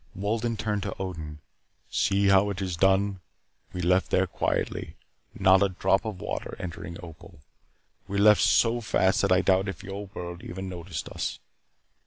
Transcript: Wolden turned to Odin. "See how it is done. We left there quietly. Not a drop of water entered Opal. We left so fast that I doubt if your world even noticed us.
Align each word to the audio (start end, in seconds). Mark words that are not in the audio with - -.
Wolden 0.15 0.57
turned 0.57 0.81
to 0.81 0.95
Odin. 0.97 1.41
"See 1.91 2.29
how 2.29 2.49
it 2.49 2.59
is 2.59 2.75
done. 2.75 3.19
We 3.71 3.81
left 3.83 4.09
there 4.09 4.25
quietly. 4.25 4.95
Not 5.35 5.61
a 5.61 5.69
drop 5.69 6.05
of 6.05 6.19
water 6.19 6.55
entered 6.59 6.97
Opal. 7.03 7.39
We 8.07 8.17
left 8.17 8.41
so 8.41 8.81
fast 8.81 9.21
that 9.21 9.31
I 9.31 9.41
doubt 9.41 9.67
if 9.69 9.83
your 9.83 10.07
world 10.15 10.41
even 10.43 10.67
noticed 10.67 11.07
us. 11.09 11.37